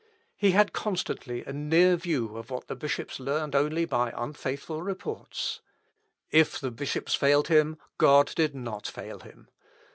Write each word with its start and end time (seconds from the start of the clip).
He 0.35 0.49
had 0.53 0.73
constantly 0.73 1.43
a 1.45 1.53
near 1.53 1.95
view 1.95 2.35
of 2.35 2.49
what 2.49 2.65
the 2.67 2.75
bishops 2.75 3.19
learned 3.19 3.53
only 3.53 3.85
by 3.85 4.11
unfaithful 4.17 4.81
reports. 4.81 5.61
If 6.31 6.59
the 6.59 6.71
bishops 6.71 7.13
failed 7.13 7.49
him, 7.49 7.77
God 7.99 8.31
did 8.33 8.55
not 8.55 8.87
fail 8.87 9.19
him. 9.19 9.47